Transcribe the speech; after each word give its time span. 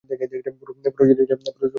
পুরো 0.03 1.07
জিনিসটা 1.09 1.35
দেখেছি। 1.39 1.65